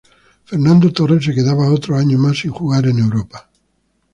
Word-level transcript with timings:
Fernando 0.45 0.91
Torres 0.91 1.23
se 1.23 1.31
quedaba 1.31 1.69
otro 1.71 1.95
año 1.95 2.17
más 2.17 2.39
sin 2.39 2.49
jugar 2.49 2.87
en 2.87 2.97
Europa. 2.97 3.47